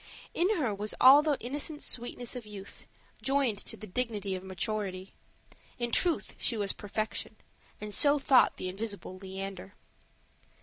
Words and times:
In 0.33 0.55
her 0.57 0.73
was 0.73 0.95
all 0.99 1.21
the 1.21 1.37
innocent 1.39 1.83
sweetness 1.83 2.35
of 2.35 2.47
youth, 2.47 2.87
joined 3.21 3.59
to 3.59 3.77
the 3.77 3.85
dignity 3.85 4.33
of 4.33 4.43
maturity; 4.43 5.13
in 5.77 5.91
truth, 5.91 6.33
she 6.39 6.57
was 6.57 6.73
perfection; 6.73 7.35
and 7.79 7.93
so 7.93 8.17
thought 8.17 8.57
the 8.57 8.67
invisible 8.67 9.19
Leander. 9.19 9.73